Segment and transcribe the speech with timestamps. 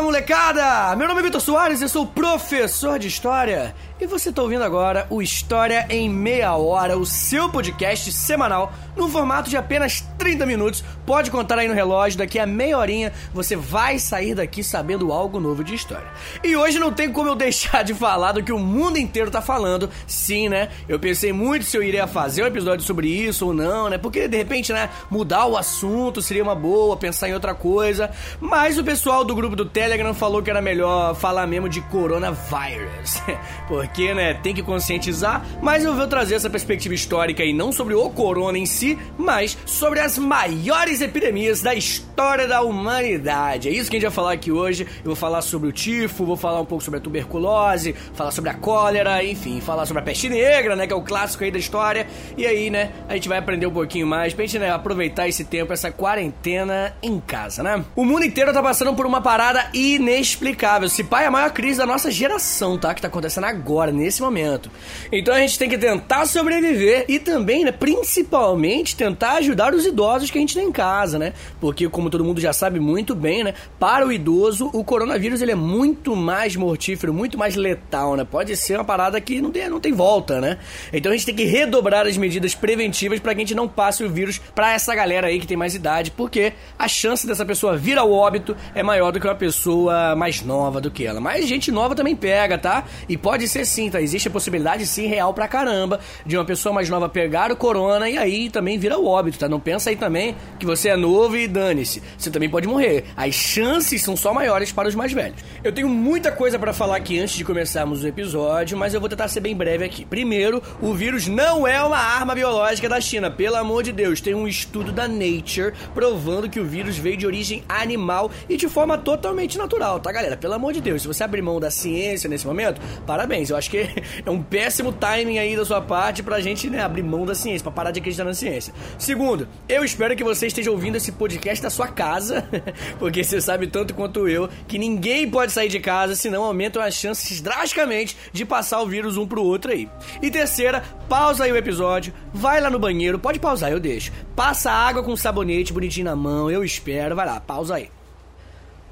[0.00, 0.96] Fala molecada!
[0.96, 5.06] Meu nome é Vitor Soares, eu sou professor de História e você está ouvindo agora
[5.10, 10.82] o História em Meia Hora, o seu podcast semanal, no formato de apenas 30 minutos.
[11.04, 15.38] Pode contar aí no relógio, daqui a meia horinha você vai sair daqui sabendo algo
[15.38, 16.06] novo de história.
[16.42, 19.42] E hoje não tem como eu deixar de falar do que o mundo inteiro tá
[19.42, 19.90] falando.
[20.06, 20.70] Sim, né?
[20.88, 23.98] Eu pensei muito se eu iria fazer um episódio sobre isso ou não, né?
[23.98, 28.10] Porque de repente, né, mudar o assunto seria uma boa, pensar em outra coisa.
[28.40, 33.22] Mas o pessoal do grupo do Telegram falou que era melhor falar mesmo de coronavírus.
[33.66, 37.94] Porque, né, tem que conscientizar, mas eu vou trazer essa perspectiva histórica e não sobre
[37.94, 43.68] o corona em si, mas sobre as maiores epidemias da história da humanidade.
[43.68, 44.86] É isso que a gente vai falar aqui hoje.
[44.98, 48.50] Eu vou falar sobre o tifo, vou falar um pouco sobre a tuberculose, falar sobre
[48.50, 51.58] a cólera, enfim, falar sobre a peste negra, né, que é o clássico aí da
[51.58, 52.06] história.
[52.36, 55.44] E aí, né, a gente vai aprender um pouquinho mais pra gente, né, aproveitar esse
[55.44, 57.84] tempo, essa quarentena em casa, né?
[57.96, 60.88] O mundo inteiro tá passando por uma parada inexplicável.
[60.88, 62.94] Se pai é a maior crise da nossa geração, tá?
[62.94, 64.70] Que tá acontecendo agora nesse momento.
[65.12, 70.30] Então a gente tem que tentar sobreviver e também, né, principalmente, tentar ajudar os idosos
[70.30, 71.32] que a gente tem em casa, né?
[71.60, 75.52] Porque, como todo mundo já sabe muito bem, né, para o idoso, o coronavírus ele
[75.52, 78.24] é muito mais mortífero, muito mais letal, né?
[78.24, 80.58] Pode ser uma parada que não tem, não tem volta, né?
[80.92, 84.04] Então a gente tem que redobrar as medidas preventivas para que a gente não passe
[84.04, 87.76] o vírus para essa galera aí que tem mais idade, porque a chance dessa pessoa
[87.76, 89.69] vir ao óbito é maior do que uma pessoa
[90.16, 91.20] mais nova do que ela.
[91.20, 92.84] Mas gente nova também pega, tá?
[93.08, 94.00] E pode ser sim, tá?
[94.00, 98.08] Existe a possibilidade, sim, real pra caramba, de uma pessoa mais nova pegar o corona
[98.08, 99.48] e aí também vira o óbito, tá?
[99.48, 102.02] Não pensa aí também que você é novo e dane-se.
[102.16, 103.04] Você também pode morrer.
[103.16, 105.38] As chances são só maiores para os mais velhos.
[105.62, 109.08] Eu tenho muita coisa para falar aqui antes de começarmos o episódio, mas eu vou
[109.08, 110.04] tentar ser bem breve aqui.
[110.04, 114.20] Primeiro, o vírus não é uma arma biológica da China, pelo amor de Deus.
[114.20, 118.68] Tem um estudo da Nature provando que o vírus veio de origem animal e de
[118.68, 120.36] forma totalmente natural, tá, galera?
[120.36, 123.50] Pelo amor de Deus, se você abrir mão da ciência nesse momento, parabéns.
[123.50, 123.78] Eu acho que
[124.24, 127.62] é um péssimo timing aí da sua parte pra gente né, abrir mão da ciência,
[127.62, 128.72] pra parar de acreditar na ciência.
[128.98, 132.48] Segundo, eu espero que você esteja ouvindo esse podcast da sua casa,
[132.98, 136.94] porque você sabe tanto quanto eu que ninguém pode sair de casa, senão aumentam as
[136.94, 139.88] chances drasticamente de passar o vírus um pro outro aí.
[140.22, 144.12] E terceira, pausa aí o episódio, vai lá no banheiro, pode pausar, eu deixo.
[144.34, 147.90] Passa água com sabonete bonitinho na mão, eu espero, vai lá, pausa aí.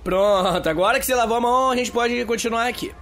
[0.08, 2.94] Pronto, agora que você lavou a mão, a gente pode continuar aqui.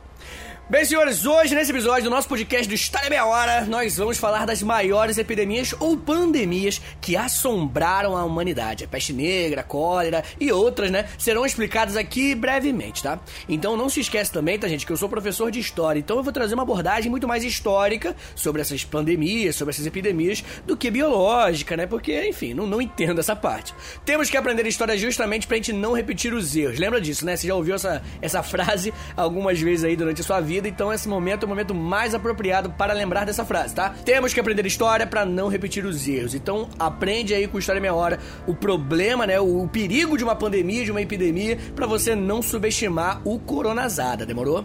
[0.68, 4.44] Bem, senhores, hoje nesse episódio do nosso podcast do História Meia Hora, nós vamos falar
[4.44, 8.82] das maiores epidemias ou pandemias que assombraram a humanidade.
[8.82, 13.20] A peste negra, a cólera e outras, né, serão explicadas aqui brevemente, tá?
[13.48, 16.22] Então não se esquece também, tá, gente, que eu sou professor de história, então eu
[16.24, 20.90] vou trazer uma abordagem muito mais histórica sobre essas pandemias, sobre essas epidemias, do que
[20.90, 21.86] biológica, né?
[21.86, 23.72] Porque, enfim, não, não entendo essa parte.
[24.04, 26.76] Temos que aprender história justamente pra gente não repetir os erros.
[26.76, 27.36] Lembra disso, né?
[27.36, 30.92] Você já ouviu essa, essa frase algumas vezes aí durante a sua vida vida, então
[30.92, 33.94] esse momento é o momento mais apropriado para lembrar dessa frase, tá?
[34.04, 36.34] Temos que aprender história para não repetir os erros.
[36.34, 40.34] Então aprende aí com História Meia Hora o problema, né, o, o perigo de uma
[40.34, 44.64] pandemia, de uma epidemia, para você não subestimar o coronazada, demorou?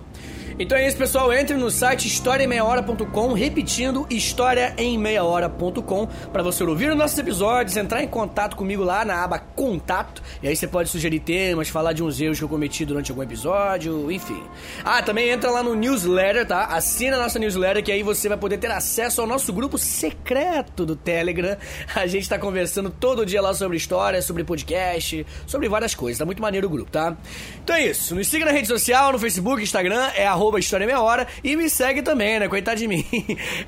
[0.61, 1.33] Então é isso, pessoal.
[1.33, 8.55] Entre no site historiaemmeiahora.com, repetindo historiaemmeiahora.com, para você ouvir os nossos episódios, entrar em contato
[8.55, 10.21] comigo lá na aba Contato.
[10.41, 13.23] E aí você pode sugerir temas, falar de uns erros que eu cometi durante algum
[13.23, 14.43] episódio, enfim.
[14.85, 16.65] Ah, também entra lá no newsletter, tá?
[16.65, 20.85] Assina a nossa newsletter que aí você vai poder ter acesso ao nosso grupo secreto
[20.85, 21.57] do Telegram.
[21.95, 26.19] A gente tá conversando todo dia lá sobre história, sobre podcast, sobre várias coisas.
[26.19, 27.17] Tá muito maneiro o grupo, tá?
[27.63, 28.13] Então é isso.
[28.13, 31.27] Nos siga na rede social, no Facebook, Instagram, é arroba História Meia Hora.
[31.43, 32.47] E me segue também, né?
[32.47, 33.05] Coitado de mim.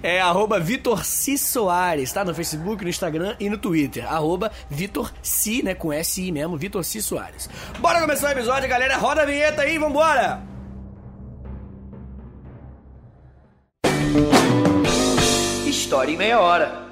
[0.01, 1.37] É arroba Vitor C.
[1.37, 2.23] Soares, tá?
[2.25, 4.05] No Facebook, no Instagram e no Twitter.
[4.11, 5.73] Arroba Vitor C, né?
[5.73, 7.01] Com S-I mesmo, Vitor C.
[7.01, 7.49] Soares.
[7.79, 8.97] Bora começar o episódio, galera.
[8.97, 10.41] Roda a vinheta aí, vambora!
[15.65, 16.82] História em meia hora.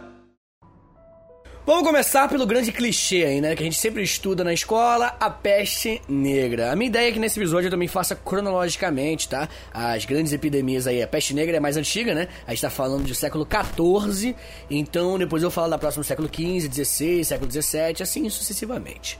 [1.63, 3.55] Vamos começar pelo grande clichê aí, né?
[3.55, 6.71] Que a gente sempre estuda na escola, a peste negra.
[6.71, 9.47] A minha ideia é que nesse episódio eu também faça cronologicamente, tá?
[9.71, 11.03] As grandes epidemias aí.
[11.03, 12.27] A peste negra é mais antiga, né?
[12.47, 14.35] A gente tá falando do século XIV,
[14.71, 19.19] então depois eu falo da próxima século XV, XVI, século XVII, assim sucessivamente.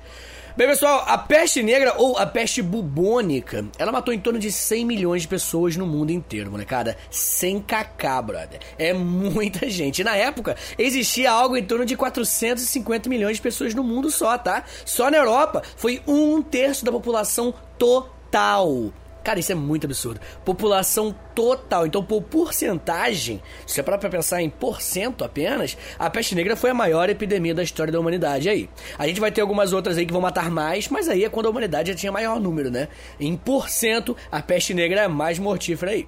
[0.56, 4.86] Bem, pessoal, a peste negra ou a peste bubônica, ela matou em torno de 100
[4.86, 6.98] milhões de pessoas no mundo inteiro, molecada.
[7.10, 8.60] Sem cacá, brother.
[8.78, 10.04] É muita gente.
[10.04, 14.66] Na época, existia algo em torno de 450 milhões de pessoas no mundo só, tá?
[14.84, 18.92] Só na Europa foi um terço da população total
[19.24, 20.20] Cara, isso é muito absurdo.
[20.44, 21.86] População total.
[21.86, 26.74] Então, por porcentagem, se parar pra pensar em porcento apenas, a peste negra foi a
[26.74, 28.70] maior epidemia da história da humanidade aí.
[28.98, 31.46] A gente vai ter algumas outras aí que vão matar mais, mas aí é quando
[31.46, 32.88] a humanidade já tinha maior número, né?
[33.20, 36.08] Em porcento, a peste negra é mais mortífera aí.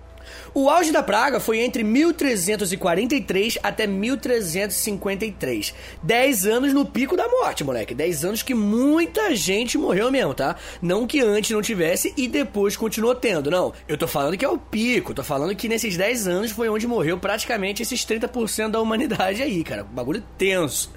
[0.53, 5.73] O auge da praga foi entre 1343 até 1353.
[6.01, 7.93] 10 anos no pico da morte, moleque.
[7.93, 10.55] 10 anos que muita gente morreu mesmo, tá?
[10.81, 13.73] Não que antes não tivesse e depois continuou tendo, não.
[13.87, 16.87] Eu tô falando que é o pico, tô falando que nesses 10 anos foi onde
[16.87, 19.83] morreu praticamente esses 30% da humanidade aí, cara.
[19.83, 20.91] Bagulho tenso.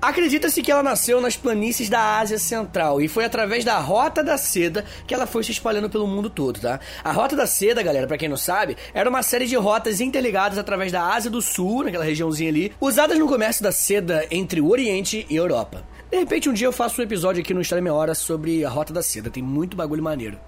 [0.00, 4.38] Acredita-se que ela nasceu nas planícies da Ásia Central e foi através da Rota da
[4.38, 6.80] Seda que ela foi se espalhando pelo mundo todo, tá?
[7.04, 10.58] A Rota da Seda, galera, para quem não sabe, era uma série de rotas interligadas
[10.58, 14.70] através da Ásia do Sul, naquela regiãozinha ali, usadas no comércio da seda entre o
[14.70, 15.84] Oriente e Europa.
[16.10, 18.68] De repente, um dia eu faço um episódio aqui no História Meia Hora sobre a
[18.68, 20.40] Rota da Seda, tem muito bagulho maneiro.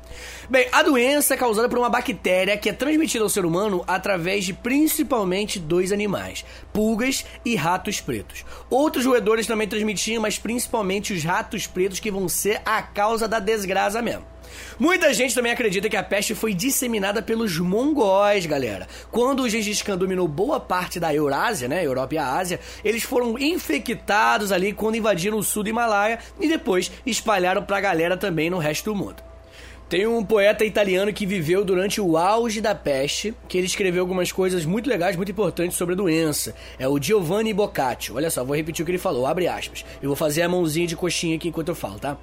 [0.51, 4.45] Bem, a doença é causada por uma bactéria que é transmitida ao ser humano através
[4.45, 8.45] de principalmente dois animais, pulgas e ratos pretos.
[8.69, 13.39] Outros roedores também transmitiam, mas principalmente os ratos pretos que vão ser a causa da
[13.39, 14.32] desgraça mesmo.
[14.79, 18.87] Muita gente também acredita que a peste foi disseminada pelos mongóis, galera.
[19.11, 23.03] Quando o Gengis Khan dominou boa parte da Eurásia, né, Europa e a Ásia, eles
[23.03, 28.51] foram infectados ali quando invadiram o sul do Himalaia e depois espalharam pra galera também
[28.51, 29.32] no resto do mundo.
[29.93, 34.33] Tem um poeta italiano que viveu durante o auge da peste, que ele escreveu algumas
[34.33, 36.55] coisas muito legais, muito importantes sobre a doença.
[36.79, 38.17] É o Giovanni Boccaccio.
[38.17, 39.85] Olha só, vou repetir o que ele falou, abre aspas.
[40.01, 42.17] Eu vou fazer a mãozinha de coxinha aqui enquanto eu falo, tá?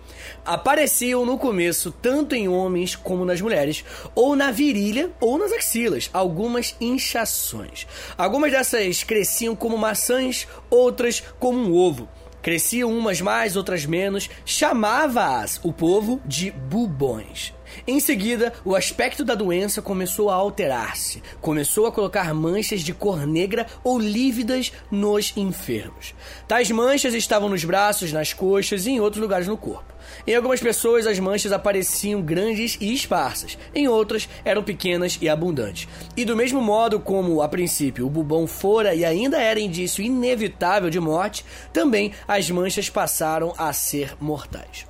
[0.44, 6.10] Apareciam no começo, tanto em homens como nas mulheres, ou na virilha ou nas axilas,
[6.12, 7.86] algumas inchações.
[8.18, 12.10] Algumas dessas cresciam como maçãs, outras como um ovo.
[12.50, 17.54] Cresciam umas mais, outras menos, chamava-as o povo de bubões.
[17.86, 21.22] Em seguida, o aspecto da doença começou a alterar-se.
[21.40, 26.16] Começou a colocar manchas de cor negra ou lívidas nos enfermos.
[26.48, 29.94] Tais manchas estavam nos braços, nas coxas e em outros lugares no corpo.
[30.28, 35.88] Em algumas pessoas, as manchas apareciam grandes e esparsas, em outras, eram pequenas e abundantes.
[36.16, 40.90] E do mesmo modo como, a princípio, o bubão fora e ainda era indício inevitável
[40.90, 44.89] de morte, também as manchas passaram a ser mortais.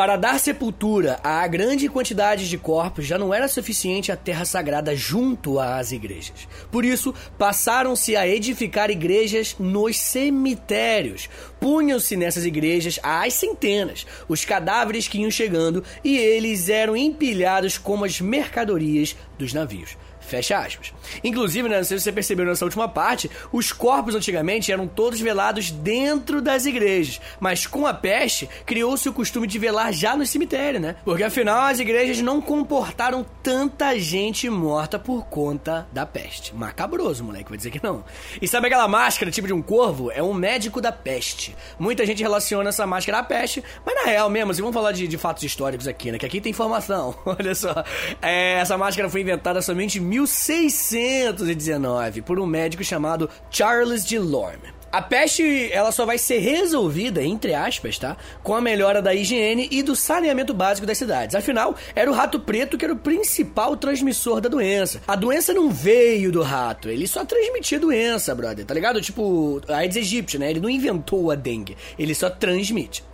[0.00, 4.96] Para dar sepultura a grande quantidade de corpos, já não era suficiente a terra sagrada
[4.96, 6.48] junto às igrejas.
[6.72, 11.28] Por isso, passaram-se a edificar igrejas nos cemitérios.
[11.60, 18.06] Punham-se nessas igrejas às centenas os cadáveres que iam chegando e eles eram empilhados como
[18.06, 19.98] as mercadorias dos navios.
[20.30, 20.94] Fecha aspas.
[21.24, 25.20] Inclusive, né, não sei se você percebeu nessa última parte, os corpos antigamente eram todos
[25.20, 30.24] velados dentro das igrejas, mas com a peste criou-se o costume de velar já no
[30.24, 30.94] cemitério, né?
[31.04, 36.54] Porque afinal as igrejas não comportaram tanta gente morta por conta da peste.
[36.54, 38.04] Macabroso, moleque, vai dizer que não.
[38.40, 40.12] E sabe aquela máscara tipo de um corvo?
[40.12, 41.56] É um médico da peste.
[41.76, 45.08] Muita gente relaciona essa máscara à peste, mas na real mesmo, assim, vamos falar de,
[45.08, 46.18] de fatos históricos aqui, né?
[46.18, 47.18] Que aqui tem informação.
[47.26, 47.84] Olha só.
[48.22, 54.69] É, essa máscara foi inventada somente em 1619 por um médico chamado Charles de Lorme.
[54.92, 58.16] A peste, ela só vai ser resolvida, entre aspas, tá?
[58.42, 61.36] Com a melhora da higiene e do saneamento básico das cidades.
[61.36, 65.00] Afinal, era o rato preto que era o principal transmissor da doença.
[65.06, 69.00] A doença não veio do rato, ele só transmitia doença, brother, tá ligado?
[69.00, 70.50] Tipo, a Aedes aegypti, né?
[70.50, 73.04] Ele não inventou a dengue, ele só transmite.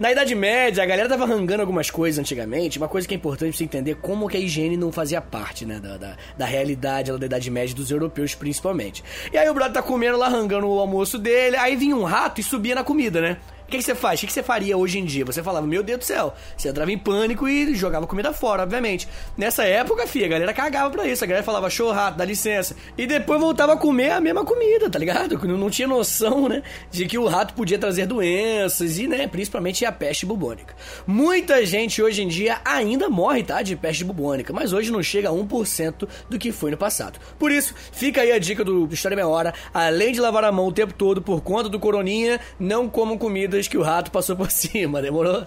[0.00, 3.50] Na Idade Média, a galera tava arrancando algumas coisas antigamente, uma coisa que é importante
[3.50, 5.78] pra você entender como que a higiene não fazia parte, né?
[5.80, 9.04] Da, da, da realidade da Idade Média dos europeus, principalmente.
[9.30, 12.40] E aí o brother tá comendo lá, arrancando o almoço dele, aí vinha um rato
[12.40, 13.36] e subia na comida, né?
[13.66, 14.18] O que, que, você faz?
[14.18, 15.24] O que, que, você faria hoje em dia?
[15.24, 16.32] Você falava, meu Deus do céu.
[16.56, 19.08] Você entrava em pânico e jogava comida fora, obviamente.
[19.36, 21.24] Nessa época, filha, a galera cagava pra isso.
[21.24, 22.76] A galera falava, show rato, dá licença.
[22.96, 25.36] E depois voltava a comer a mesma comida, tá ligado?
[25.48, 26.62] Não, tinha noção, né?
[26.92, 30.72] De que o rato podia trazer doenças e, né, principalmente a peste bubônica.
[31.04, 33.62] Muita gente hoje em dia ainda morre, tá?
[33.62, 34.52] De peste bubônica.
[34.52, 37.18] Mas hoje não chega a 1% do que foi no passado.
[37.36, 39.52] Por isso, fica aí a dica do História Meia Hora.
[39.74, 43.55] Além de lavar a mão o tempo todo por conta do coroninha, não comam comida
[43.66, 45.46] que o rato passou por cima, demorou?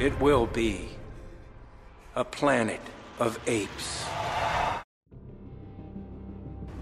[0.00, 0.88] It will be
[2.16, 2.80] a planet
[3.20, 4.04] of apes.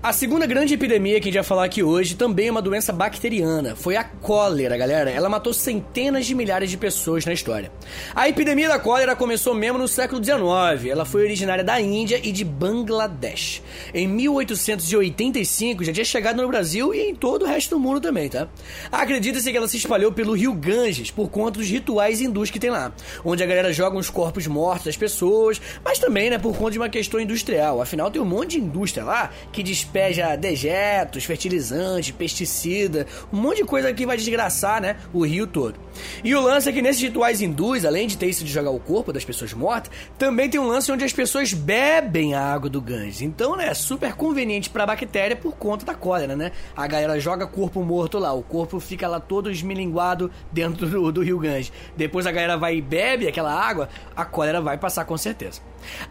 [0.02, 2.90] A segunda grande epidemia que a gente vai falar aqui hoje também é uma doença
[2.90, 3.76] bacteriana.
[3.76, 5.10] Foi a cólera, galera.
[5.10, 7.70] Ela matou centenas de milhares de pessoas na história.
[8.14, 10.90] A epidemia da cólera começou mesmo no século XIX.
[10.90, 13.62] Ela foi originária da Índia e de Bangladesh.
[13.92, 18.30] Em 1885 já tinha chegado no Brasil e em todo o resto do mundo também,
[18.30, 18.48] tá?
[18.90, 22.70] Acredita-se que ela se espalhou pelo rio Ganges por conta dos rituais hindus que tem
[22.70, 22.90] lá,
[23.22, 26.78] onde a galera joga os corpos mortos das pessoas, mas também, né, por conta de
[26.78, 27.82] uma questão industrial.
[27.82, 33.58] Afinal, tem um monte de indústria lá que diz despeja dejetos, fertilizante, pesticida, um monte
[33.58, 35.78] de coisa que vai desgraçar, né, o rio todo.
[36.24, 38.80] E o lance é que nesses rituais hindus, além de ter isso de jogar o
[38.80, 42.80] corpo das pessoas mortas, também tem um lance onde as pessoas bebem a água do
[42.80, 43.20] Ganges.
[43.20, 46.52] Então, né, é super conveniente para a bactéria por conta da cólera, né?
[46.74, 51.22] A galera joga corpo morto lá, o corpo fica lá todo esmilinguado dentro do, do
[51.22, 51.72] rio Ganges.
[51.96, 55.60] Depois a galera vai e bebe aquela água, a cólera vai passar com certeza.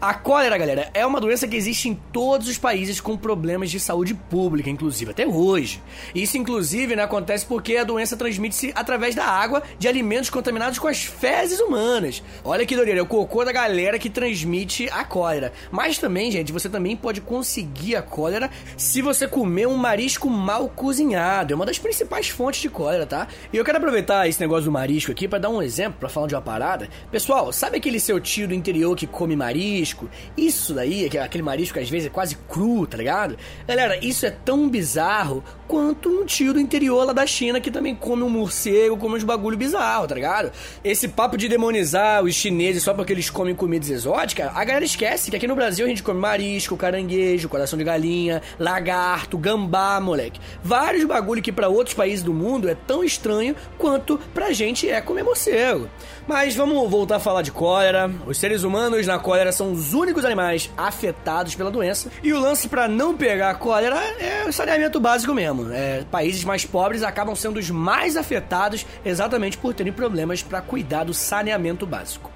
[0.00, 3.80] A cólera, galera, é uma doença que existe em todos os países com problemas de
[3.80, 5.82] saúde pública, inclusive até hoje.
[6.14, 10.88] Isso, inclusive, né, acontece porque a doença transmite-se através da água de alimentos contaminados com
[10.88, 12.22] as fezes humanas.
[12.44, 15.52] Olha que doideira, é o cocô da galera que transmite a cólera.
[15.70, 20.68] Mas também, gente, você também pode conseguir a cólera se você comer um marisco mal
[20.68, 21.52] cozinhado.
[21.52, 23.28] É uma das principais fontes de cólera, tá?
[23.52, 26.26] E eu quero aproveitar esse negócio do marisco aqui para dar um exemplo, para falar
[26.26, 26.88] de uma parada.
[27.10, 30.08] Pessoal, sabe aquele seu tio do interior que come marisco.
[30.36, 33.36] Isso daí, aquele marisco que às vezes é quase cru, tá ligado?
[33.66, 37.94] Galera, isso é tão bizarro quanto um tio do interior lá da China que também
[37.94, 40.52] come um morcego, come uns bagulho bizarro, tá ligado?
[40.82, 45.30] Esse papo de demonizar os chineses só porque eles comem comidas exóticas, a galera esquece
[45.30, 50.40] que aqui no Brasil a gente come marisco, caranguejo, coração de galinha, lagarto, gambá, moleque.
[50.62, 55.00] Vários bagulho que para outros países do mundo é tão estranho quanto pra gente é
[55.00, 55.88] comer morcego.
[56.26, 58.10] Mas vamos voltar a falar de cólera.
[58.26, 62.10] Os seres humanos na cólera cólera são os únicos animais afetados pela doença.
[62.22, 65.72] E o lance para não pegar a cólera é saneamento básico mesmo.
[65.72, 71.04] É, países mais pobres acabam sendo os mais afetados exatamente por terem problemas para cuidar
[71.04, 72.30] do saneamento básico.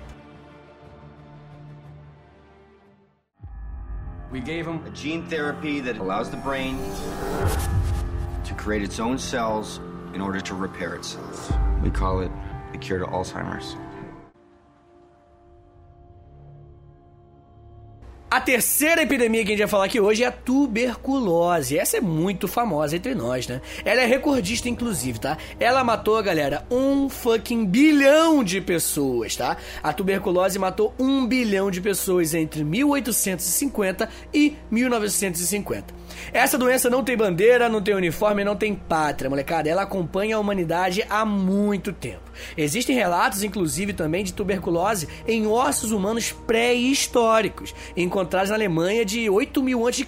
[4.32, 6.76] We gave him a gene therapy that allows the brain
[8.44, 9.80] to create its own cells
[10.12, 11.52] in order to repair itself.
[11.84, 12.32] We call it
[12.72, 13.76] the cure to Alzheimer's.
[18.34, 21.78] A terceira epidemia que a gente vai falar aqui hoje é a tuberculose.
[21.78, 23.60] Essa é muito famosa entre nós, né?
[23.84, 25.38] Ela é recordista, inclusive, tá?
[25.60, 29.56] Ela matou, galera, um fucking bilhão de pessoas, tá?
[29.80, 35.94] A tuberculose matou um bilhão de pessoas entre 1850 e 1950.
[36.32, 39.68] Essa doença não tem bandeira, não tem uniforme, não tem pátria, molecada.
[39.68, 42.24] Ela acompanha a humanidade há muito tempo.
[42.56, 47.72] Existem relatos, inclusive, também de tuberculose em ossos humanos pré-históricos,
[48.24, 50.04] encontrados na Alemanha de 8 mil a.C.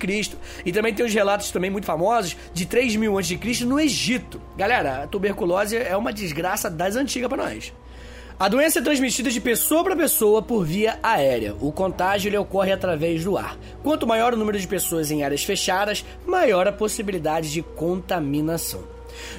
[0.65, 3.39] E também tem os relatos também muito famosos de 3 mil a.C.
[3.65, 4.41] no Egito.
[4.57, 7.73] Galera, a tuberculose é uma desgraça das antigas para nós.
[8.39, 11.55] A doença é transmitida de pessoa para pessoa por via aérea.
[11.61, 13.57] O contágio ele ocorre através do ar.
[13.83, 18.96] Quanto maior o número de pessoas em áreas fechadas, maior a possibilidade de contaminação.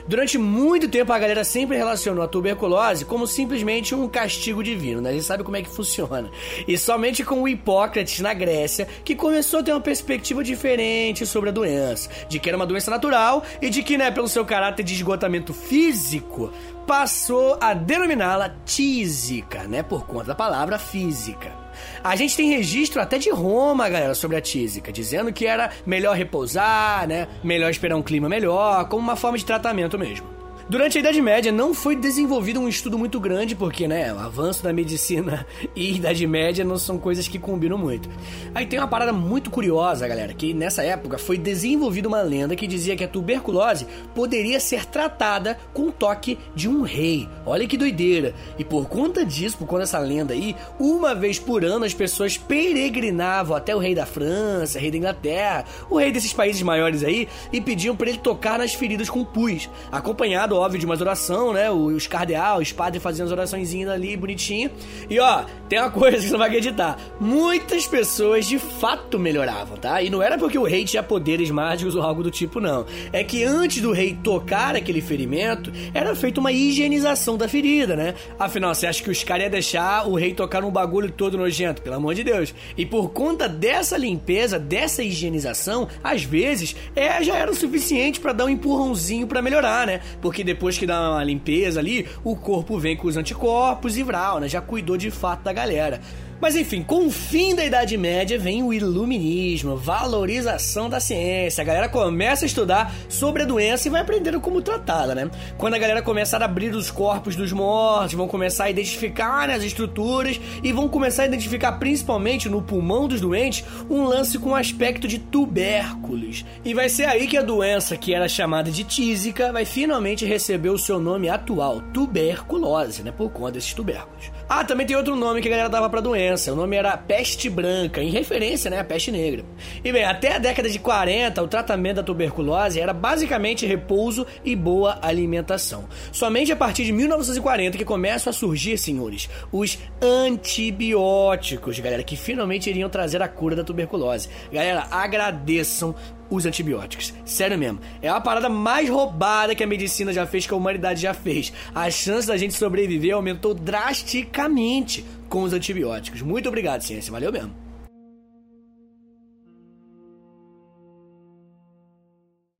[0.07, 5.09] Durante muito tempo a galera sempre relacionou a tuberculose como simplesmente um castigo divino, né?
[5.09, 6.29] A gente sabe como é que funciona.
[6.67, 11.49] E somente com o Hipócrates na Grécia que começou a ter uma perspectiva diferente sobre
[11.49, 14.83] a doença, de que era uma doença natural e de que, né, pelo seu caráter
[14.83, 16.51] de esgotamento físico,
[16.85, 21.66] passou a denominá-la tísica, né, por conta da palavra física.
[22.03, 26.15] A gente tem registro até de Roma, galera, sobre a tísica, dizendo que era melhor
[26.15, 30.36] repousar, né, melhor esperar um clima melhor, como uma forma de tratamento mesmo.
[30.69, 34.61] Durante a Idade Média não foi desenvolvido um estudo muito grande, porque, né, o avanço
[34.61, 38.09] da medicina e Idade Média não são coisas que combinam muito.
[38.53, 42.67] Aí tem uma parada muito curiosa, galera, que nessa época foi desenvolvida uma lenda que
[42.67, 47.29] dizia que a tuberculose poderia ser tratada com o toque de um rei.
[47.45, 48.35] Olha que doideira.
[48.59, 52.37] E por conta disso, por conta dessa lenda aí, uma vez por ano as pessoas
[52.37, 57.29] peregrinavam até o rei da França, rei da Inglaterra, o rei desses países maiores aí,
[57.53, 61.69] e pediam para ele tocar nas feridas com pus, acompanhado óbvio, de uma oração, né?
[61.69, 64.69] Os cardeais, os padres faziam as oraçõezinhas ali, bonitinho.
[65.09, 66.99] E ó, tem uma coisa que você não vai acreditar.
[67.19, 70.01] Muitas pessoas de fato melhoravam, tá?
[70.01, 72.85] E não era porque o rei tinha poderes mágicos ou algo do tipo, não.
[73.11, 78.15] É que antes do rei tocar aquele ferimento, era feita uma higienização da ferida, né?
[78.39, 81.81] Afinal, você acha que os caras iam deixar o rei tocar num bagulho todo nojento?
[81.81, 82.53] Pelo amor de Deus.
[82.77, 88.33] E por conta dessa limpeza, dessa higienização, às vezes, é, já era o suficiente para
[88.33, 90.01] dar um empurrãozinho para melhorar, né?
[90.21, 94.39] Porque depois que dá uma limpeza ali, o corpo vem com os anticorpos e vral,
[94.39, 94.47] né?
[94.47, 96.01] Já cuidou de fato da galera.
[96.39, 101.61] Mas enfim, com o fim da Idade Média vem o iluminismo, valorização da ciência.
[101.61, 105.31] A galera começa a estudar sobre a doença e vai aprendendo como tratá-la, né?
[105.57, 109.55] Quando a galera começar a abrir os corpos dos mortos, vão começar a identificar né,
[109.55, 114.55] as estruturas e vão começar a identificar principalmente no pulmão dos doentes um lance com
[114.55, 116.45] aspecto de tubérculos.
[116.63, 120.69] E vai ser aí que a doença, que era chamada de tísica, vai finalmente receber
[120.69, 123.11] o seu nome atual, tuberculose, né?
[123.11, 124.36] Por conta desses tubérculos.
[124.49, 126.53] Ah, também tem outro nome que a galera dava pra doença.
[126.53, 129.43] O nome era peste branca, em referência, né, à peste negra.
[129.83, 134.55] E bem, até a década de 40, o tratamento da tuberculose era basicamente repouso e
[134.55, 135.85] boa alimentação.
[136.13, 142.69] Somente a partir de 1940 que começam a surgir, senhores, os antibióticos, galera, que finalmente
[142.69, 144.29] iriam trazer a cura da tuberculose.
[144.49, 145.93] Galera, agradeçam
[146.29, 147.13] os antibióticos.
[147.25, 147.79] Sério mesmo.
[148.01, 151.53] É a parada mais roubada que a medicina já fez, que a humanidade já fez.
[151.73, 156.21] A chance da gente sobreviver aumentou drasticamente com os antibióticos.
[156.21, 157.11] Muito obrigado, ciência.
[157.11, 157.53] Valeu mesmo.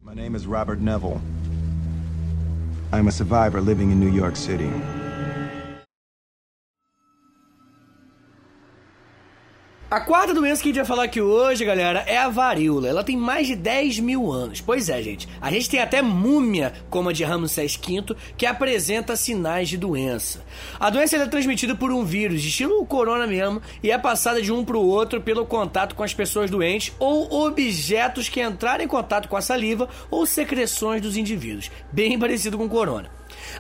[0.02, 1.20] My name is Robert Neville.
[2.94, 4.70] I'm a survivor living in New York City.
[9.90, 12.90] A quarta doença que a gente vai falar aqui hoje, galera, é a varíola.
[12.90, 14.60] Ela tem mais de 10 mil anos.
[14.60, 15.30] Pois é, gente.
[15.40, 20.44] A gente tem até múmia, como a de Ramsés V, que apresenta sinais de doença.
[20.78, 24.66] A doença é transmitida por um vírus, estilo corona mesmo, e é passada de um
[24.66, 29.30] para o outro pelo contato com as pessoas doentes ou objetos que entrarem em contato
[29.30, 31.72] com a saliva ou secreções dos indivíduos.
[31.94, 33.10] Bem parecido com corona.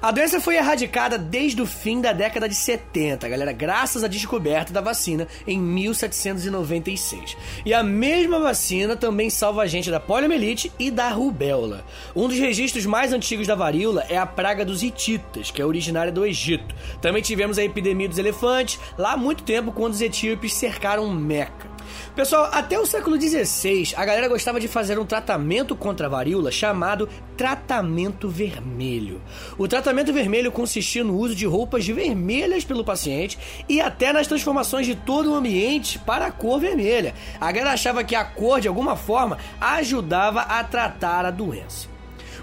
[0.01, 4.71] A doença foi erradicada desde o fim da década de 70, galera, graças à descoberta
[4.71, 7.37] da vacina em 1796.
[7.65, 11.85] E a mesma vacina também salva a gente da poliomielite e da rubéola.
[12.15, 16.11] Um dos registros mais antigos da varíola é a praga dos hititas, que é originária
[16.11, 16.75] do Egito.
[17.01, 21.77] Também tivemos a epidemia dos elefantes, lá há muito tempo quando os etíopes cercaram Meca.
[22.15, 26.51] Pessoal, até o século XVI, a galera gostava de fazer um tratamento contra a varíola
[26.51, 29.21] chamado tratamento vermelho.
[29.57, 33.37] O tratamento vermelho consistia no uso de roupas vermelhas pelo paciente
[33.69, 37.13] e até nas transformações de todo o ambiente para a cor vermelha.
[37.39, 41.87] A galera achava que a cor, de alguma forma, ajudava a tratar a doença.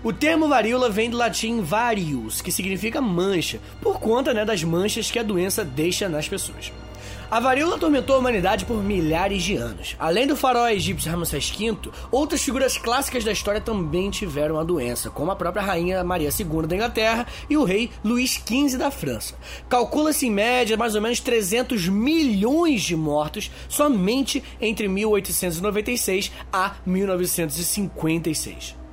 [0.02, 5.10] O termo varíola vem do latim varius, que significa mancha, por conta né, das manchas
[5.10, 6.70] que a doença deixa nas pessoas.
[7.34, 9.96] A varíola atormentou a humanidade por milhares de anos.
[9.98, 15.10] Além do faraó egípcio Ramsés V, outras figuras clássicas da história também tiveram a doença,
[15.10, 19.34] como a própria rainha Maria II da Inglaterra e o rei Luís XV da França.
[19.68, 28.83] Calcula-se em média mais ou menos 300 milhões de mortos somente entre 1896 a 1956.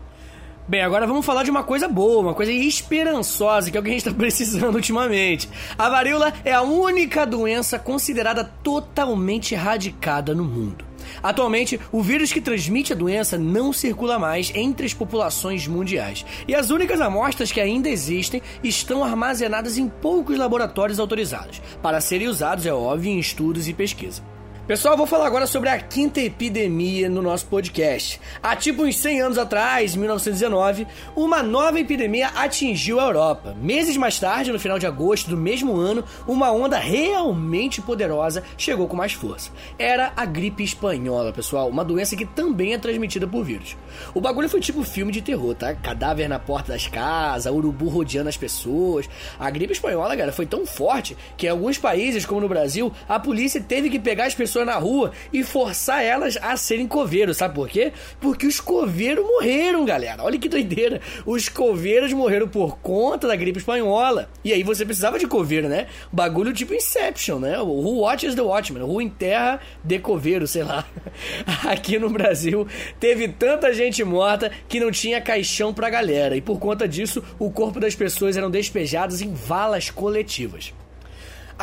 [0.72, 3.90] Bem, agora vamos falar de uma coisa boa, uma coisa esperançosa, que é o que
[3.90, 5.50] a gente está precisando ultimamente.
[5.78, 10.86] A varíola é a única doença considerada totalmente erradicada no mundo.
[11.22, 16.26] Atualmente, o vírus que transmite a doença não circula mais entre as populações mundiais.
[16.48, 22.30] E as únicas amostras que ainda existem estão armazenadas em poucos laboratórios autorizados, para serem
[22.30, 24.31] usados, é óbvio, em estudos e pesquisa.
[24.72, 28.22] Pessoal, vou falar agora sobre a quinta epidemia no nosso podcast.
[28.42, 33.54] Há tipo uns 100 anos atrás, 1919, uma nova epidemia atingiu a Europa.
[33.62, 38.88] Meses mais tarde, no final de agosto do mesmo ano, uma onda realmente poderosa chegou
[38.88, 39.52] com mais força.
[39.78, 43.76] Era a gripe espanhola, pessoal, uma doença que também é transmitida por vírus.
[44.14, 45.76] O bagulho foi tipo filme de terror, tá?
[45.76, 49.10] Cadáver na porta das casas, urubu rodeando as pessoas.
[49.38, 53.20] A gripe espanhola, cara, foi tão forte que em alguns países, como no Brasil, a
[53.20, 57.38] polícia teve que pegar as pessoas na rua e forçar elas a serem coveiros.
[57.38, 57.91] Sabe por quê?
[58.19, 60.24] Porque os coveiros morreram, galera.
[60.24, 61.02] Olha que doideira.
[61.26, 64.30] Os coveiros morreram por conta da gripe espanhola.
[64.43, 65.88] E aí você precisava de coveiro, né?
[66.12, 67.60] Bagulho tipo Inception, né?
[67.60, 68.84] O Who Watches the Watchman?
[68.84, 70.86] Who enterra de coveiro, sei lá.
[71.67, 72.67] Aqui no Brasil
[73.00, 76.36] teve tanta gente morta que não tinha caixão pra galera.
[76.36, 80.74] E por conta disso, o corpo das pessoas eram despejados em valas coletivas.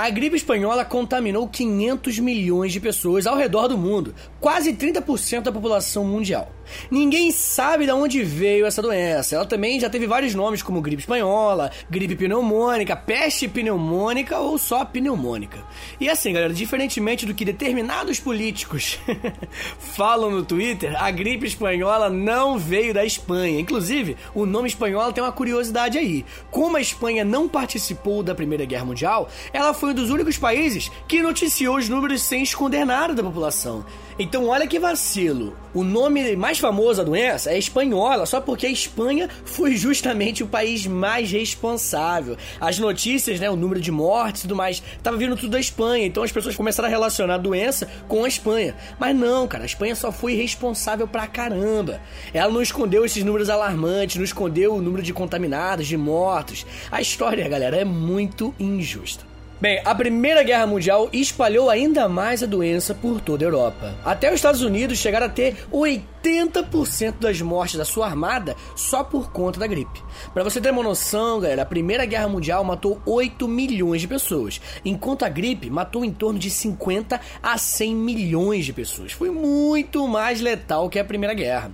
[0.00, 5.50] A gripe espanhola contaminou 500 milhões de pessoas ao redor do mundo, quase 30% da
[5.50, 6.52] população mundial.
[6.90, 9.36] Ninguém sabe de onde veio essa doença.
[9.36, 14.84] Ela também já teve vários nomes, como gripe espanhola, gripe pneumônica, peste pneumônica ou só
[14.84, 15.58] pneumônica.
[16.00, 18.98] E assim, galera, diferentemente do que determinados políticos
[19.78, 23.60] falam no Twitter, a gripe espanhola não veio da Espanha.
[23.60, 26.24] Inclusive, o nome espanhola tem uma curiosidade aí.
[26.50, 30.90] Como a Espanha não participou da Primeira Guerra Mundial, ela foi um dos únicos países
[31.06, 33.84] que noticiou os números sem esconder nada da população.
[34.18, 35.56] Então, olha que vacilo.
[35.72, 40.46] O nome mais mais famosa doença é espanhola, só porque a Espanha foi justamente o
[40.46, 42.36] país mais responsável.
[42.60, 46.06] As notícias, né, o número de mortes e tudo mais, tava vindo tudo da Espanha,
[46.06, 48.74] então as pessoas começaram a relacionar a doença com a Espanha.
[48.98, 52.00] Mas não, cara, a Espanha só foi responsável pra caramba.
[52.34, 56.66] Ela não escondeu esses números alarmantes, não escondeu o número de contaminados, de mortos.
[56.90, 59.27] A história, galera, é muito injusta.
[59.60, 63.92] Bem, a Primeira Guerra Mundial espalhou ainda mais a doença por toda a Europa.
[64.04, 69.32] Até os Estados Unidos chegaram a ter 80% das mortes da sua armada só por
[69.32, 70.00] conta da gripe.
[70.32, 74.60] Para você ter uma noção, galera, a Primeira Guerra Mundial matou 8 milhões de pessoas,
[74.84, 79.10] enquanto a gripe matou em torno de 50 a 100 milhões de pessoas.
[79.10, 81.72] Foi muito mais letal que a Primeira Guerra.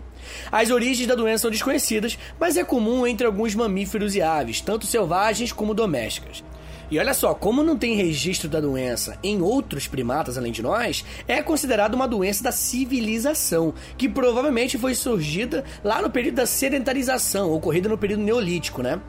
[0.50, 4.86] As origens da doença são desconhecidas, mas é comum entre alguns mamíferos e aves, tanto
[4.86, 6.42] selvagens como domésticas.
[6.90, 11.04] E olha só, como não tem registro da doença em outros primatas além de nós,
[11.26, 17.52] é considerado uma doença da civilização, que provavelmente foi surgida lá no período da sedentarização,
[17.52, 19.00] ocorrida no período neolítico, né?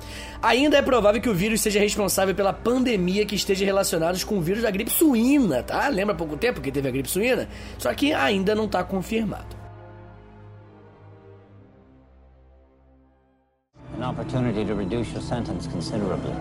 [0.42, 4.42] Ainda é provável que o vírus seja responsável pela pandemia que esteja relacionada com o
[4.42, 5.88] vírus da gripe suína, tá?
[5.88, 7.50] Lembra há pouco tempo que teve a gripe suína?
[7.78, 9.56] Só que ainda não está confirmado.
[13.98, 16.34] An opportunity to reduce your sentence considerably.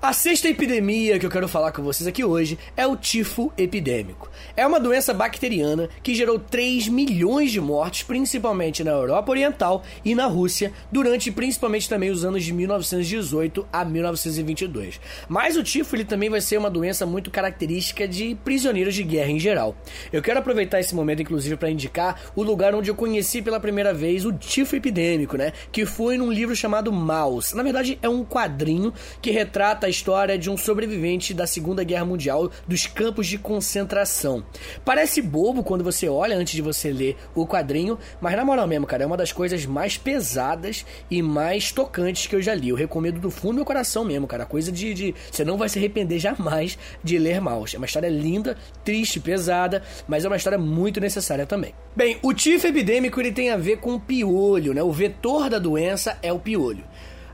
[0.00, 4.30] A sexta epidemia que eu quero falar com vocês aqui hoje é o tifo epidêmico.
[4.56, 10.14] É uma doença bacteriana que gerou 3 milhões de mortes, principalmente na Europa Oriental e
[10.14, 15.00] na Rússia, durante principalmente também os anos de 1918 a 1922.
[15.28, 19.32] Mas o tifo ele também vai ser uma doença muito característica de prisioneiros de guerra
[19.32, 19.76] em geral.
[20.12, 23.92] Eu quero aproveitar esse momento, inclusive, para indicar o lugar onde eu conheci pela primeira
[23.92, 25.52] vez o tifo epidêmico, né?
[25.72, 27.52] Que foi num livro chamado Maus.
[27.52, 32.04] Na verdade, é um quadrinho que retrata a história de um sobrevivente da Segunda Guerra
[32.04, 34.44] Mundial dos campos de concentração.
[34.84, 38.86] Parece bobo quando você olha antes de você ler o quadrinho, mas na moral mesmo,
[38.86, 42.68] cara, é uma das coisas mais pesadas e mais tocantes que eu já li.
[42.68, 44.44] Eu recomendo do fundo do meu coração mesmo, cara.
[44.44, 45.14] Coisa de, de.
[45.30, 47.72] Você não vai se arrepender jamais de ler Maus.
[47.72, 51.72] É uma história linda, triste, pesada, mas é uma história muito necessária também.
[51.96, 54.82] Bem, o tifo epidêmico ele tem a ver com o piolho, né?
[54.82, 56.84] O vetor da doença é o piolho.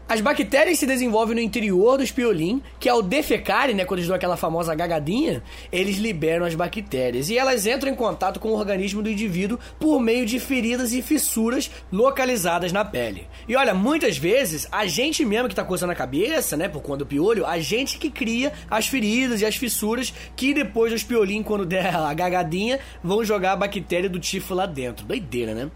[0.06, 4.14] As bactérias se desenvolvem no interior do espiolim, que ao defecarem, né, quando eles dão
[4.14, 9.02] aquela famosa gagadinha, eles liberam as bactérias e elas entram em contato com o organismo
[9.02, 13.26] do indivíduo por meio de feridas e fissuras localizadas na pele.
[13.48, 16.98] E olha, muitas vezes a gente mesmo que tá coçando a cabeça, né, por conta
[16.98, 21.42] do piolho, a gente que cria as feridas e as fissuras que depois do espiolim,
[21.42, 25.06] quando der a gagadinha, vão jogar a bactéria do tifo lá dentro.
[25.06, 25.70] Doideira, né?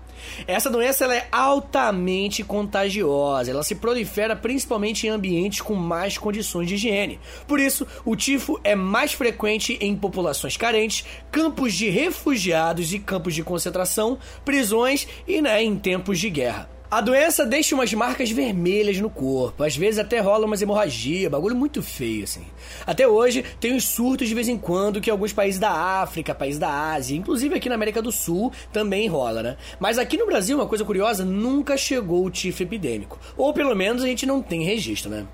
[0.47, 6.69] Essa doença ela é altamente contagiosa, ela se prolifera principalmente em ambientes com mais condições
[6.69, 7.21] de higiene.
[7.47, 13.35] Por isso, o tifo é mais frequente em populações carentes, campos de refugiados e campos
[13.35, 16.78] de concentração, prisões e né, em tempos de guerra.
[16.91, 21.55] A doença deixa umas marcas vermelhas no corpo, às vezes até rola umas hemorragia, bagulho
[21.55, 22.47] muito feio, assim.
[22.87, 26.59] Até hoje, tem uns surtos de vez em quando que alguns países da África, países
[26.59, 29.57] da Ásia, inclusive aqui na América do Sul, também rola, né?
[29.79, 33.19] Mas aqui no Brasil, uma coisa curiosa, nunca chegou o tifo epidêmico.
[33.37, 35.27] Ou pelo menos a gente não tem registro, né?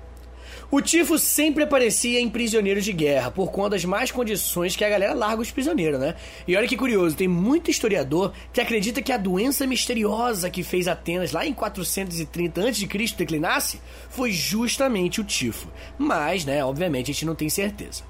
[0.75, 4.89] O tifo sempre aparecia em prisioneiros de guerra, por conta das más condições que a
[4.89, 6.15] galera larga os prisioneiros, né?
[6.45, 10.89] E olha que curioso, tem muito historiador que acredita que a doença misteriosa que fez
[10.89, 13.15] Atenas lá em 430 a.C.
[13.17, 15.69] declinasse foi justamente o tifo.
[15.97, 18.03] Mas, né, obviamente a gente não tem certeza.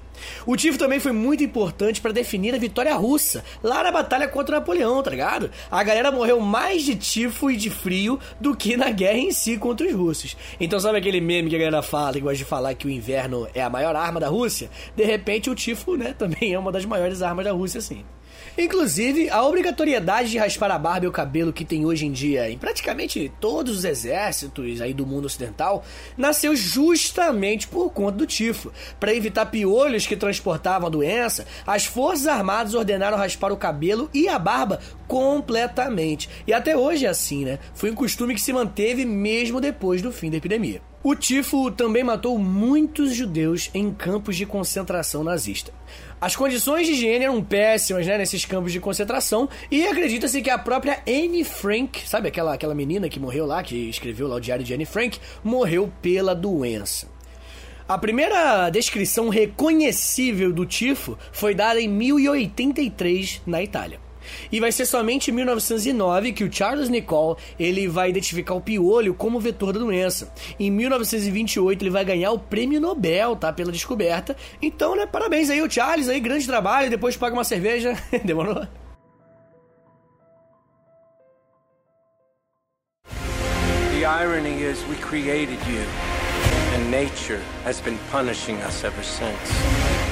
[0.46, 4.56] O tifo também foi muito importante para definir a vitória russa, lá na batalha contra
[4.56, 5.50] Napoleão, tá ligado?
[5.70, 9.56] A galera morreu mais de tifo e de frio do que na guerra em si
[9.56, 10.36] contra os russos.
[10.60, 13.48] Então sabe aquele meme que a galera fala, que gosta de falar que o inverno
[13.54, 14.70] é a maior arma da Rússia?
[14.94, 18.04] De repente o tifo, né, também é uma das maiores armas da Rússia, sim.
[18.58, 22.48] Inclusive, a obrigatoriedade de raspar a barba e o cabelo que tem hoje em dia
[22.48, 25.84] em praticamente todos os exércitos aí do mundo ocidental
[26.16, 28.72] nasceu justamente por conta do tifo.
[28.98, 34.26] Para evitar piolhos que transportavam a doença, as forças armadas ordenaram raspar o cabelo e
[34.26, 36.30] a barba completamente.
[36.46, 37.58] E até hoje é assim, né?
[37.74, 40.80] Foi um costume que se manteve mesmo depois do fim da epidemia.
[41.02, 45.72] O tifo também matou muitos judeus em campos de concentração nazista.
[46.20, 50.58] As condições de higiene eram péssimas, né, nesses campos de concentração, e acredita-se que a
[50.58, 54.64] própria Anne Frank, sabe aquela, aquela menina que morreu lá, que escreveu lá o diário
[54.64, 57.08] de Anne Frank, morreu pela doença.
[57.88, 64.05] A primeira descrição reconhecível do tifo foi dada em 1083 na Itália.
[64.50, 69.14] E vai ser somente em 1909 que o Charles Nicole ele vai identificar o piolho
[69.14, 70.32] como vetor da doença.
[70.58, 74.36] Em 1928 ele vai ganhar o prêmio Nobel, tá, pela descoberta.
[74.60, 77.96] Então, né, parabéns aí o Charles aí, grande trabalho, depois paga uma cerveja.
[78.24, 78.66] Demorou?
[83.92, 85.82] The irony is we created you
[86.74, 90.05] and nature has been punishing us ever since.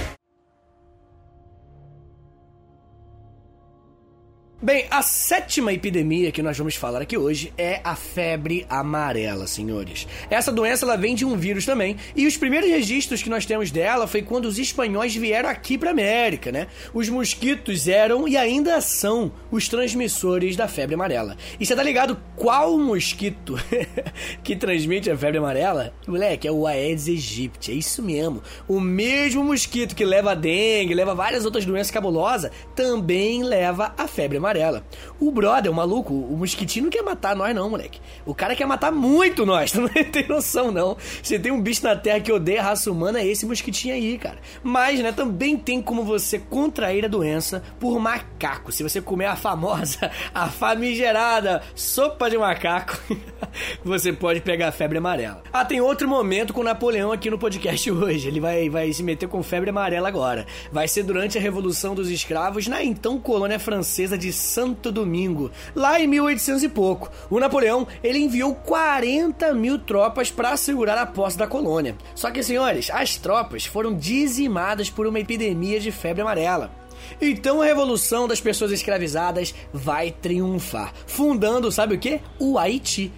[4.62, 10.06] Bem, a sétima epidemia que nós vamos falar aqui hoje é a febre amarela, senhores.
[10.30, 13.70] Essa doença ela vem de um vírus também, e os primeiros registros que nós temos
[13.70, 16.68] dela foi quando os espanhóis vieram aqui para América, né?
[16.94, 21.36] Os mosquitos eram e ainda são os transmissores da febre amarela.
[21.60, 23.56] E você tá ligado qual mosquito
[24.42, 25.92] que transmite a febre amarela?
[26.06, 28.42] Moleque, é o Aedes aegypti, é isso mesmo.
[28.66, 34.06] O mesmo mosquito que leva a dengue, leva várias outras doenças cabulosas, também leva a
[34.06, 34.84] febre amarela amarela.
[35.18, 38.00] O brother, o maluco, o mosquitinho não quer matar nós, não, moleque.
[38.26, 40.96] O cara quer matar muito nós, tu não tem noção, não.
[41.22, 44.18] Se tem um bicho na terra que odeia a raça humana, é esse mosquitinho aí,
[44.18, 44.38] cara.
[44.62, 48.72] Mas, né, também tem como você contrair a doença por macaco.
[48.72, 52.98] Se você comer a famosa, a famigerada sopa de macaco,
[53.84, 55.42] você pode pegar febre amarela.
[55.52, 58.28] Ah, tem outro momento com Napoleão aqui no podcast hoje.
[58.28, 60.46] Ele vai, vai se meter com febre amarela agora.
[60.70, 66.00] Vai ser durante a Revolução dos Escravos na então colônia francesa de Santo Domingo, lá
[66.00, 67.10] em 1800 e pouco.
[67.30, 71.96] O Napoleão ele enviou 40 mil tropas para segurar a posse da colônia.
[72.14, 76.84] Só que, senhores, as tropas foram dizimadas por uma epidemia de febre amarela.
[77.20, 82.20] Então a revolução das pessoas escravizadas vai triunfar, fundando, sabe o que?
[82.38, 83.12] O Haiti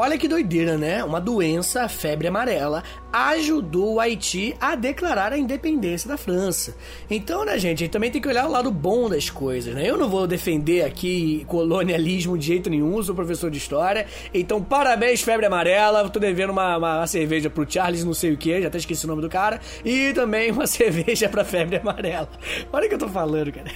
[0.00, 1.02] Olha que doideira, né?
[1.02, 6.76] Uma doença, a febre amarela, ajudou o Haiti a declarar a independência da França.
[7.10, 9.90] Então, né, gente, a gente também tem que olhar o lado bom das coisas, né?
[9.90, 14.06] Eu não vou defender aqui colonialismo de jeito nenhum, sou professor de história.
[14.32, 16.08] Então, parabéns, febre amarela.
[16.08, 19.04] Tô devendo uma, uma, uma cerveja pro Charles, não sei o que, já até esqueci
[19.04, 19.60] o nome do cara.
[19.84, 22.28] E também uma cerveja pra febre amarela.
[22.72, 23.68] Olha o que eu tô falando, cara.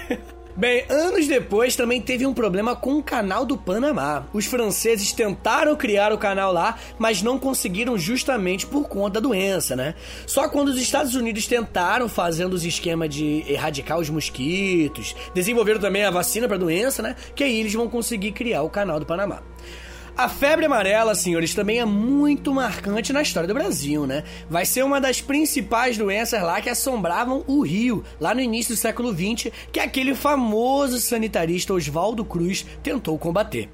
[0.54, 4.26] Bem, anos depois também teve um problema com o canal do Panamá.
[4.34, 9.74] Os franceses tentaram criar o canal lá, mas não conseguiram justamente por conta da doença,
[9.74, 9.94] né?
[10.26, 16.04] Só quando os Estados Unidos tentaram fazendo os esquemas de erradicar os mosquitos, desenvolveram também
[16.04, 17.16] a vacina para a doença, né?
[17.34, 19.40] Que aí eles vão conseguir criar o canal do Panamá.
[20.14, 24.25] A febre amarela, senhores, também é muito marcante na história do Brasil, né?
[24.48, 28.79] Vai ser uma das principais doenças lá que assombravam o Rio, lá no início do
[28.79, 33.70] século XX, que aquele famoso sanitarista Oswaldo Cruz tentou combater.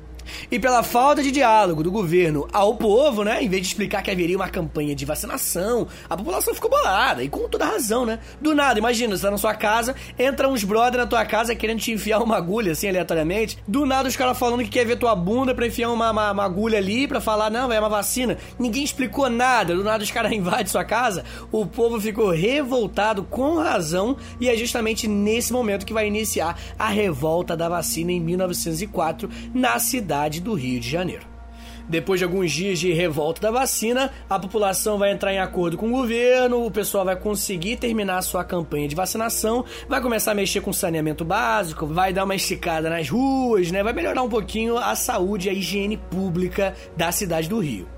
[0.50, 3.42] E pela falta de diálogo do governo ao povo, né?
[3.42, 7.22] Em vez de explicar que haveria uma campanha de vacinação, a população ficou bolada.
[7.22, 8.18] E com toda razão, né?
[8.40, 11.80] Do nada, imagina, você tá na sua casa, entra uns brother na tua casa querendo
[11.80, 13.58] te enfiar uma agulha, assim, aleatoriamente.
[13.66, 16.44] Do nada os caras falando que quer ver tua bunda pra enfiar uma, uma, uma
[16.44, 18.36] agulha ali, pra falar, não, é uma vacina.
[18.58, 19.74] Ninguém explicou nada.
[19.74, 21.24] Do nada os caras invadem sua casa.
[21.50, 24.16] O povo ficou revoltado com razão.
[24.40, 29.78] E é justamente nesse momento que vai iniciar a revolta da vacina em 1904 na
[29.78, 31.26] cidade cidade do Rio de Janeiro.
[31.88, 35.86] Depois de alguns dias de revolta da vacina, a população vai entrar em acordo com
[35.86, 40.60] o governo, o pessoal vai conseguir terminar sua campanha de vacinação, vai começar a mexer
[40.60, 43.82] com saneamento básico, vai dar uma esticada nas ruas, né?
[43.82, 47.97] Vai melhorar um pouquinho a saúde e a higiene pública da cidade do Rio.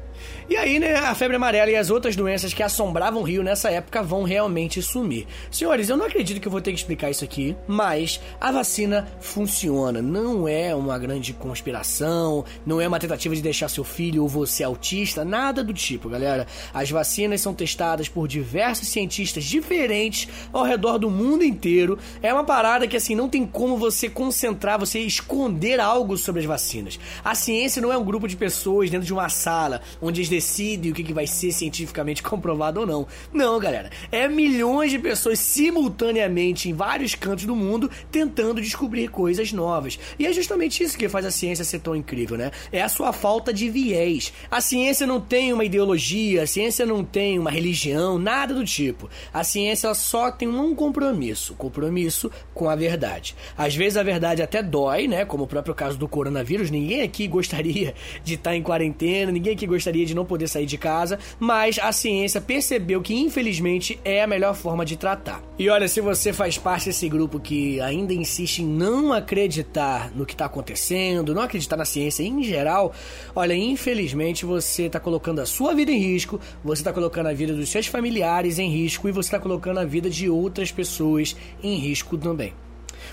[0.51, 3.71] E aí, né, a febre amarela e as outras doenças que assombravam o Rio nessa
[3.71, 5.29] época vão realmente sumir.
[5.49, 9.07] Senhores, eu não acredito que eu vou ter que explicar isso aqui, mas a vacina
[9.21, 10.03] funciona.
[10.03, 14.65] Não é uma grande conspiração, não é uma tentativa de deixar seu filho ou você
[14.65, 16.49] autista, nada do tipo, galera.
[16.75, 21.97] As vacinas são testadas por diversos cientistas diferentes ao redor do mundo inteiro.
[22.21, 26.47] É uma parada que assim não tem como você concentrar, você esconder algo sobre as
[26.47, 26.99] vacinas.
[27.25, 30.91] A ciência não é um grupo de pessoas dentro de uma sala onde eles decide
[30.91, 33.07] o que, que vai ser cientificamente comprovado ou não.
[33.33, 33.91] Não, galera.
[34.11, 39.99] É milhões de pessoas simultaneamente em vários cantos do mundo tentando descobrir coisas novas.
[40.19, 42.51] E é justamente isso que faz a ciência ser tão incrível, né?
[42.73, 44.33] É a sua falta de viés.
[44.51, 49.11] A ciência não tem uma ideologia, a ciência não tem uma religião, nada do tipo.
[49.33, 53.37] A ciência só tem um compromisso, compromisso com a verdade.
[53.59, 55.27] Às vezes a verdade até dói, né?
[55.27, 56.71] Como o próprio caso do coronavírus.
[56.71, 60.79] Ninguém aqui gostaria de estar em quarentena, ninguém aqui gostaria de não poder sair de
[60.79, 65.43] casa, mas a ciência percebeu que infelizmente é a melhor forma de tratar.
[65.59, 70.25] E olha, se você faz parte desse grupo que ainda insiste em não acreditar no
[70.25, 72.95] que está acontecendo, não acreditar na ciência em geral,
[73.35, 77.53] olha, infelizmente você está colocando a sua vida em risco, você está colocando a vida
[77.53, 81.75] dos seus familiares em risco e você está colocando a vida de outras pessoas em
[81.77, 82.55] risco também.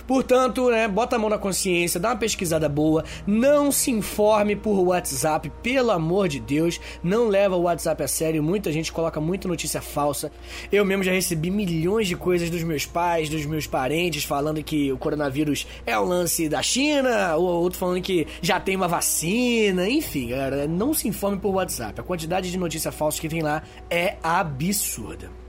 [0.08, 4.80] Portanto, né, bota a mão na consciência, dá uma pesquisada boa, não se informe por
[4.80, 9.48] WhatsApp, pelo amor de Deus, não leva o WhatsApp a sério, muita gente coloca muita
[9.48, 10.32] notícia falsa.
[10.72, 14.92] Eu mesmo já recebi milhões de coisas dos meus pais, dos meus parentes, falando que
[14.92, 19.90] o coronavírus é o lance da China, ou outro falando que já tem uma vacina,
[19.90, 22.00] enfim, galera, não se informe por WhatsApp.
[22.00, 25.47] A quantidade de notícia falsa que tem lá é absurda.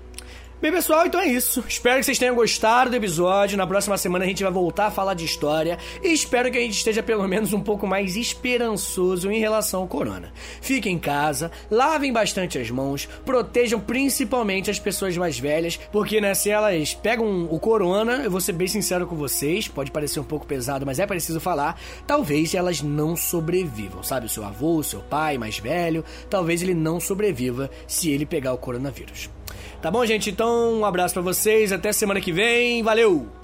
[0.60, 1.62] Bem, pessoal, então é isso.
[1.68, 3.56] Espero que vocês tenham gostado do episódio.
[3.56, 6.60] Na próxima semana a gente vai voltar a falar de história e espero que a
[6.60, 10.32] gente esteja pelo menos um pouco mais esperançoso em relação ao corona.
[10.60, 16.34] Fiquem em casa, lavem bastante as mãos, protejam principalmente as pessoas mais velhas, porque né,
[16.34, 20.24] se elas pegam o corona, eu vou ser bem sincero com vocês, pode parecer um
[20.24, 24.26] pouco pesado, mas é preciso falar, talvez elas não sobrevivam, sabe?
[24.26, 28.52] O seu avô, o seu pai mais velho, talvez ele não sobreviva se ele pegar
[28.52, 29.37] o coronavírus.
[29.80, 30.30] Tá bom, gente?
[30.30, 32.82] Então, um abraço para vocês, até semana que vem.
[32.82, 33.37] Valeu!